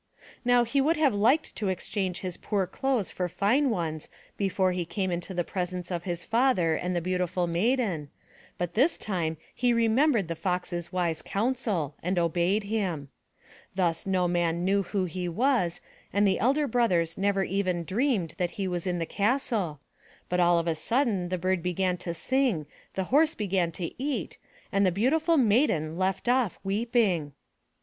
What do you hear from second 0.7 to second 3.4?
would have liked to exchange his poor clothes for